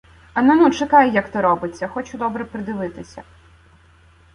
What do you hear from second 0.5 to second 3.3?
чекай, як то робиться— хочу добре придивитися.